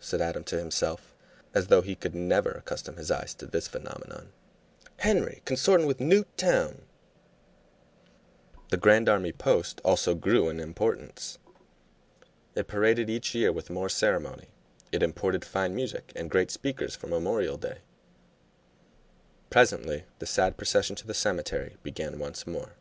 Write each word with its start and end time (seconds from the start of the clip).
said 0.00 0.20
Adam 0.20 0.44
to 0.44 0.58
himself, 0.58 1.14
as 1.54 1.68
though 1.68 1.80
he 1.80 1.94
could 1.96 2.14
never 2.14 2.50
accustom 2.50 2.98
his 2.98 3.10
eyes 3.10 3.32
to 3.32 3.46
this 3.46 3.66
phenomenon. 3.66 4.30
"Henry 4.98 5.40
consortin' 5.46 5.86
with 5.86 5.98
Newt 5.98 6.28
Towne!" 6.36 6.82
The 8.68 8.76
Grand 8.76 9.08
Army 9.08 9.32
post 9.32 9.80
also 9.82 10.14
grew 10.14 10.50
in 10.50 10.60
importance. 10.60 11.38
It 12.54 12.68
paraded 12.68 13.08
each 13.08 13.34
year 13.34 13.50
with 13.50 13.70
more 13.70 13.88
ceremony; 13.88 14.48
it 14.92 15.02
imported 15.02 15.42
fine 15.42 15.74
music 15.74 16.12
and 16.14 16.28
great 16.30 16.50
speakers 16.50 16.94
for 16.94 17.06
Memorial 17.06 17.56
Day. 17.56 17.78
Presently 19.48 20.04
the 20.18 20.26
sad 20.26 20.58
procession 20.58 20.96
to 20.96 21.06
the 21.06 21.14
cemetery 21.14 21.78
began 21.82 22.18
once 22.18 22.46
more. 22.46 22.72